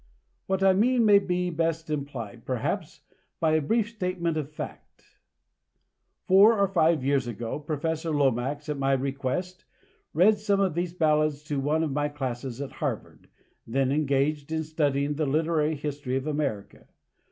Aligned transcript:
What 0.47 0.63
I 0.63 0.73
mean 0.73 1.05
may 1.05 1.19
best 1.51 1.87
be 1.87 1.93
implied, 1.93 2.43
perhaps, 2.43 3.01
by 3.39 3.51
a 3.51 3.61
brief 3.61 3.87
statement 3.87 4.35
of 4.35 4.49
fact. 4.49 5.19
Four 6.25 6.57
or 6.57 6.67
five 6.67 7.03
years 7.03 7.27
ago, 7.27 7.59
Professor 7.59 8.09
Lomax, 8.09 8.67
at 8.67 8.79
my 8.79 8.93
request, 8.93 9.63
read 10.15 10.39
some 10.39 10.59
of 10.59 10.73
these 10.73 10.95
ballads 10.95 11.43
to 11.43 11.59
one 11.59 11.83
of 11.83 11.91
my 11.91 12.09
classes 12.09 12.59
at 12.61 12.71
Harvard, 12.71 13.29
then 13.67 13.91
engaged 13.91 14.51
in 14.51 14.63
studying 14.63 15.13
the 15.17 15.27
literary 15.27 15.75
history 15.75 16.15
of 16.15 16.25
America. 16.25 16.87